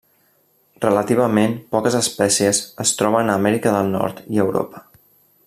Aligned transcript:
Relativament 0.85 1.53
poques 1.75 1.97
espècies 1.99 2.63
es 2.85 2.95
troben 3.03 3.31
a 3.31 3.37
Amèrica 3.43 3.75
del 3.77 3.93
Nord 3.99 4.25
i 4.39 4.43
Europa. 4.47 4.85